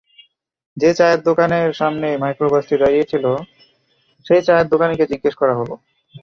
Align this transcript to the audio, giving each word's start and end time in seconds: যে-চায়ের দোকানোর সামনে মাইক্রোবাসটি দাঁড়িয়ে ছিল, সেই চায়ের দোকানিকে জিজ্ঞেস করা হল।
যে-চায়ের 0.77 1.19
দোকানোর 1.21 1.69
সামনে 1.73 2.07
মাইক্রোবাসটি 2.17 2.75
দাঁড়িয়ে 2.77 3.09
ছিল, 3.11 3.25
সেই 4.25 4.41
চায়ের 4.47 4.67
দোকানিকে 4.67 5.05
জিজ্ঞেস 5.11 5.33
করা 5.35 5.53
হল। 5.59 5.69